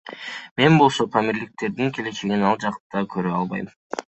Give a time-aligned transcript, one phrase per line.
[0.61, 3.71] Мен болсо, памирликтердин келечегин ал жакта көрө албайм.